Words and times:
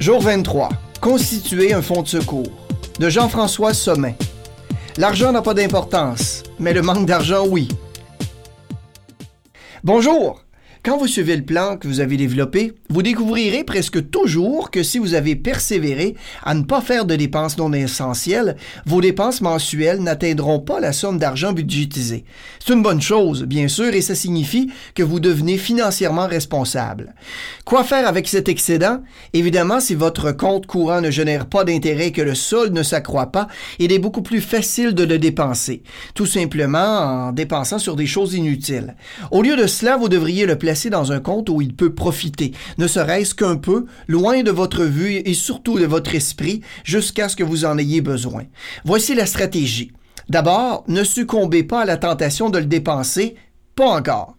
Jour 0.00 0.20
23. 0.20 0.68
Constituer 1.00 1.72
un 1.72 1.82
fonds 1.82 2.02
de 2.02 2.08
secours. 2.08 2.46
De 3.00 3.08
Jean-François 3.08 3.74
Sommet. 3.74 4.14
L'argent 4.96 5.32
n'a 5.32 5.42
pas 5.42 5.54
d'importance, 5.54 6.44
mais 6.60 6.72
le 6.72 6.82
manque 6.82 7.04
d'argent, 7.04 7.44
oui. 7.48 7.66
Bonjour. 9.82 10.40
Quand 10.88 10.96
vous 10.96 11.06
suivez 11.06 11.36
le 11.36 11.44
plan 11.44 11.76
que 11.76 11.86
vous 11.86 12.00
avez 12.00 12.16
développé, 12.16 12.72
vous 12.88 13.02
découvrirez 13.02 13.62
presque 13.62 14.10
toujours 14.10 14.70
que 14.70 14.82
si 14.82 14.98
vous 14.98 15.12
avez 15.12 15.36
persévéré 15.36 16.16
à 16.42 16.54
ne 16.54 16.62
pas 16.62 16.80
faire 16.80 17.04
de 17.04 17.14
dépenses 17.14 17.58
non 17.58 17.74
essentielles, 17.74 18.56
vos 18.86 19.02
dépenses 19.02 19.42
mensuelles 19.42 20.00
n'atteindront 20.00 20.60
pas 20.60 20.80
la 20.80 20.94
somme 20.94 21.18
d'argent 21.18 21.52
budgétisée. 21.52 22.24
C'est 22.58 22.72
une 22.72 22.82
bonne 22.82 23.02
chose, 23.02 23.42
bien 23.42 23.68
sûr, 23.68 23.92
et 23.92 24.00
ça 24.00 24.14
signifie 24.14 24.70
que 24.94 25.02
vous 25.02 25.20
devenez 25.20 25.58
financièrement 25.58 26.26
responsable. 26.26 27.14
Quoi 27.66 27.84
faire 27.84 28.08
avec 28.08 28.26
cet 28.26 28.48
excédent? 28.48 29.02
Évidemment, 29.34 29.80
si 29.80 29.94
votre 29.94 30.32
compte 30.32 30.66
courant 30.66 31.02
ne 31.02 31.10
génère 31.10 31.50
pas 31.50 31.64
d'intérêt 31.64 32.12
que 32.12 32.22
le 32.22 32.34
solde 32.34 32.72
ne 32.72 32.82
s'accroît 32.82 33.30
pas, 33.30 33.48
il 33.78 33.92
est 33.92 33.98
beaucoup 33.98 34.22
plus 34.22 34.40
facile 34.40 34.94
de 34.94 35.04
le 35.04 35.18
dépenser, 35.18 35.82
tout 36.14 36.24
simplement 36.24 36.78
en 36.78 37.32
dépensant 37.32 37.78
sur 37.78 37.94
des 37.94 38.06
choses 38.06 38.32
inutiles. 38.32 38.96
Au 39.30 39.42
lieu 39.42 39.54
de 39.54 39.66
cela, 39.66 39.98
vous 39.98 40.08
devriez 40.08 40.46
le 40.46 40.56
placer 40.56 40.77
dans 40.86 41.12
un 41.12 41.20
compte 41.20 41.50
où 41.50 41.60
il 41.60 41.74
peut 41.74 41.94
profiter, 41.94 42.52
ne 42.78 42.86
serait-ce 42.86 43.34
qu'un 43.34 43.56
peu, 43.56 43.86
loin 44.06 44.42
de 44.42 44.50
votre 44.50 44.84
vue 44.84 45.16
et 45.16 45.34
surtout 45.34 45.78
de 45.78 45.84
votre 45.84 46.14
esprit, 46.14 46.62
jusqu'à 46.84 47.28
ce 47.28 47.36
que 47.36 47.44
vous 47.44 47.64
en 47.64 47.76
ayez 47.76 48.00
besoin. 48.00 48.44
Voici 48.84 49.14
la 49.14 49.26
stratégie. 49.26 49.90
D'abord, 50.28 50.84
ne 50.88 51.04
succombez 51.04 51.64
pas 51.64 51.82
à 51.82 51.86
la 51.86 51.96
tentation 51.96 52.50
de 52.50 52.58
le 52.58 52.66
dépenser, 52.66 53.34
pas 53.74 53.86
encore. 53.86 54.36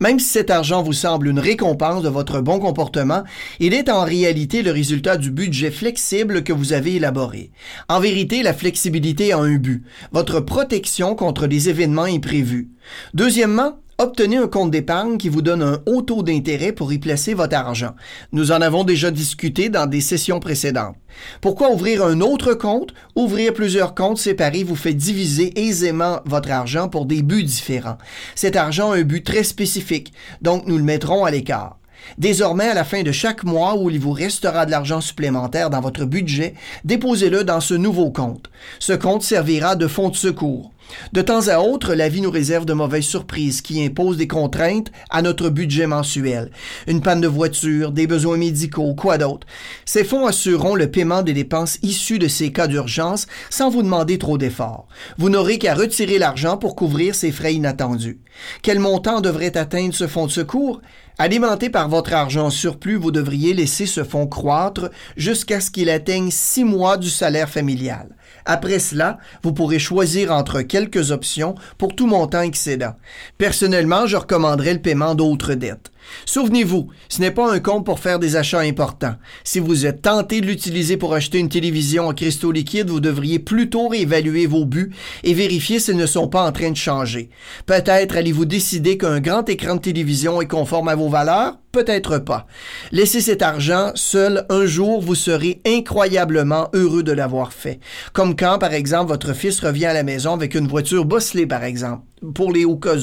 Même 0.00 0.18
si 0.18 0.28
cet 0.28 0.50
argent 0.50 0.82
vous 0.82 0.92
semble 0.92 1.28
une 1.28 1.38
récompense 1.38 2.02
de 2.02 2.08
votre 2.08 2.40
bon 2.40 2.58
comportement, 2.58 3.22
il 3.60 3.72
est 3.72 3.88
en 3.88 4.04
réalité 4.04 4.62
le 4.62 4.72
résultat 4.72 5.16
du 5.16 5.30
budget 5.30 5.70
flexible 5.70 6.42
que 6.42 6.52
vous 6.52 6.72
avez 6.72 6.96
élaboré. 6.96 7.52
En 7.88 8.00
vérité, 8.00 8.42
la 8.42 8.52
flexibilité 8.52 9.32
a 9.32 9.38
un 9.38 9.56
but, 9.56 9.84
votre 10.12 10.40
protection 10.40 11.14
contre 11.14 11.46
les 11.46 11.68
événements 11.68 12.02
imprévus. 12.02 12.70
Deuxièmement, 13.14 13.78
Obtenez 14.00 14.38
un 14.38 14.48
compte 14.48 14.70
d'épargne 14.70 15.18
qui 15.18 15.28
vous 15.28 15.42
donne 15.42 15.62
un 15.62 15.82
haut 15.84 16.00
taux 16.00 16.22
d'intérêt 16.22 16.72
pour 16.72 16.90
y 16.90 16.98
placer 16.98 17.34
votre 17.34 17.54
argent. 17.54 17.94
Nous 18.32 18.50
en 18.50 18.62
avons 18.62 18.82
déjà 18.82 19.10
discuté 19.10 19.68
dans 19.68 19.84
des 19.84 20.00
sessions 20.00 20.40
précédentes. 20.40 20.96
Pourquoi 21.42 21.70
ouvrir 21.70 22.02
un 22.02 22.22
autre 22.22 22.54
compte? 22.54 22.94
Ouvrir 23.14 23.52
plusieurs 23.52 23.94
comptes 23.94 24.16
séparés 24.16 24.64
vous 24.64 24.74
fait 24.74 24.94
diviser 24.94 25.68
aisément 25.68 26.20
votre 26.24 26.50
argent 26.50 26.88
pour 26.88 27.04
des 27.04 27.20
buts 27.20 27.44
différents. 27.44 27.98
Cet 28.34 28.56
argent 28.56 28.92
a 28.92 28.96
un 28.96 29.02
but 29.02 29.22
très 29.22 29.44
spécifique, 29.44 30.14
donc 30.40 30.66
nous 30.66 30.78
le 30.78 30.82
mettrons 30.82 31.26
à 31.26 31.30
l'écart. 31.30 31.76
Désormais, 32.16 32.68
à 32.68 32.74
la 32.74 32.84
fin 32.84 33.02
de 33.02 33.12
chaque 33.12 33.44
mois 33.44 33.76
où 33.76 33.90
il 33.90 34.00
vous 34.00 34.12
restera 34.12 34.64
de 34.64 34.70
l'argent 34.70 35.02
supplémentaire 35.02 35.68
dans 35.68 35.82
votre 35.82 36.06
budget, 36.06 36.54
déposez-le 36.84 37.44
dans 37.44 37.60
ce 37.60 37.74
nouveau 37.74 38.10
compte. 38.10 38.50
Ce 38.78 38.94
compte 38.94 39.22
servira 39.22 39.76
de 39.76 39.86
fonds 39.86 40.08
de 40.08 40.16
secours. 40.16 40.72
De 41.12 41.22
temps 41.22 41.48
à 41.48 41.60
autre, 41.60 41.94
la 41.94 42.08
vie 42.08 42.20
nous 42.20 42.30
réserve 42.30 42.64
de 42.64 42.72
mauvaises 42.72 43.04
surprises 43.04 43.62
qui 43.62 43.84
imposent 43.84 44.16
des 44.16 44.28
contraintes 44.28 44.90
à 45.10 45.22
notre 45.22 45.48
budget 45.48 45.86
mensuel. 45.86 46.50
Une 46.86 47.00
panne 47.00 47.20
de 47.20 47.28
voiture, 47.28 47.92
des 47.92 48.06
besoins 48.06 48.36
médicaux, 48.36 48.94
quoi 48.94 49.18
d'autre. 49.18 49.46
Ces 49.84 50.04
fonds 50.04 50.26
assureront 50.26 50.74
le 50.74 50.90
paiement 50.90 51.22
des 51.22 51.32
dépenses 51.32 51.78
issues 51.82 52.18
de 52.18 52.28
ces 52.28 52.52
cas 52.52 52.66
d'urgence 52.66 53.26
sans 53.50 53.70
vous 53.70 53.82
demander 53.82 54.18
trop 54.18 54.38
d'efforts. 54.38 54.86
Vous 55.18 55.30
n'aurez 55.30 55.58
qu'à 55.58 55.74
retirer 55.74 56.18
l'argent 56.18 56.56
pour 56.56 56.76
couvrir 56.76 57.14
ces 57.14 57.32
frais 57.32 57.54
inattendus. 57.54 58.20
Quel 58.62 58.78
montant 58.78 59.20
devrait 59.20 59.56
atteindre 59.56 59.94
ce 59.94 60.06
fonds 60.06 60.26
de 60.26 60.32
secours? 60.32 60.80
Alimenté 61.18 61.68
par 61.68 61.88
votre 61.88 62.14
argent 62.14 62.48
surplus, 62.48 62.96
vous 62.96 63.10
devriez 63.10 63.52
laisser 63.52 63.84
ce 63.84 64.04
fonds 64.04 64.26
croître 64.26 64.90
jusqu'à 65.16 65.60
ce 65.60 65.70
qu'il 65.70 65.90
atteigne 65.90 66.30
six 66.30 66.64
mois 66.64 66.96
du 66.96 67.10
salaire 67.10 67.50
familial. 67.50 68.08
Après 68.44 68.78
cela, 68.78 69.18
vous 69.42 69.52
pourrez 69.52 69.78
choisir 69.78 70.32
entre 70.32 70.62
quelques 70.62 71.10
options 71.10 71.54
pour 71.78 71.94
tout 71.94 72.06
montant 72.06 72.42
excédent. 72.42 72.94
Personnellement, 73.38 74.06
je 74.06 74.16
recommanderais 74.16 74.74
le 74.74 74.82
paiement 74.82 75.14
d'autres 75.14 75.54
dettes. 75.54 75.90
Souvenez-vous, 76.26 76.88
ce 77.08 77.20
n'est 77.20 77.30
pas 77.30 77.52
un 77.52 77.60
compte 77.60 77.84
pour 77.84 77.98
faire 77.98 78.18
des 78.18 78.36
achats 78.36 78.60
importants. 78.60 79.16
Si 79.44 79.58
vous 79.58 79.86
êtes 79.86 80.02
tenté 80.02 80.40
de 80.40 80.46
l'utiliser 80.46 80.96
pour 80.96 81.14
acheter 81.14 81.38
une 81.38 81.48
télévision 81.48 82.08
en 82.08 82.14
cristaux 82.14 82.52
liquides, 82.52 82.90
vous 82.90 83.00
devriez 83.00 83.38
plutôt 83.38 83.88
réévaluer 83.88 84.46
vos 84.46 84.64
buts 84.64 84.92
et 85.24 85.34
vérifier 85.34 85.80
s'ils 85.80 85.96
ne 85.96 86.06
sont 86.06 86.28
pas 86.28 86.46
en 86.46 86.52
train 86.52 86.70
de 86.70 86.76
changer. 86.76 87.30
Peut-être 87.66 88.16
allez-vous 88.16 88.44
décider 88.44 88.98
qu'un 88.98 89.20
grand 89.20 89.48
écran 89.48 89.76
de 89.76 89.80
télévision 89.80 90.40
est 90.40 90.46
conforme 90.46 90.88
à 90.88 90.94
vos 90.94 91.08
valeurs, 91.08 91.58
peut-être 91.72 92.18
pas. 92.18 92.46
Laissez 92.92 93.20
cet 93.20 93.42
argent 93.42 93.92
seul 93.94 94.46
un 94.48 94.66
jour, 94.66 95.00
vous 95.00 95.14
serez 95.14 95.60
incroyablement 95.66 96.68
heureux 96.74 97.02
de 97.02 97.12
l'avoir 97.12 97.52
fait. 97.52 97.80
Comme 98.12 98.36
quand, 98.36 98.58
par 98.58 98.74
exemple, 98.74 99.08
votre 99.08 99.32
fils 99.32 99.60
revient 99.60 99.86
à 99.86 99.94
la 99.94 100.02
maison 100.02 100.32
avec 100.32 100.54
une 100.54 100.68
voiture 100.68 101.04
bosselée, 101.04 101.46
par 101.46 101.64
exemple 101.64 102.02
pour 102.32 102.52
les 102.52 102.64
cas 102.76 102.96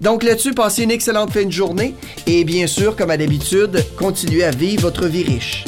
Donc 0.00 0.22
là-dessus, 0.22 0.52
passez 0.52 0.82
une 0.82 0.90
excellente 0.90 1.32
fin 1.32 1.44
de 1.44 1.52
journée 1.52 1.94
et 2.26 2.44
bien 2.44 2.66
sûr, 2.66 2.96
comme 2.96 3.10
à 3.10 3.16
d'habitude, 3.16 3.84
continuez 3.96 4.44
à 4.44 4.50
vivre 4.50 4.82
votre 4.82 5.06
vie 5.06 5.22
riche. 5.22 5.64